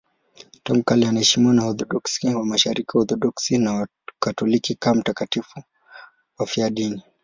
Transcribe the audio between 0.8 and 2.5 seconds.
kale wanaheshimiwa na Waorthodoksi wa